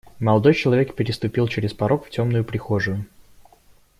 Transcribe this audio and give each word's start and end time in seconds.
Молодой 0.17 0.55
человек 0.55 0.95
переступил 0.95 1.47
через 1.47 1.75
порог 1.75 2.07
в 2.07 2.09
темную 2.09 2.43
прихожую. 2.43 3.05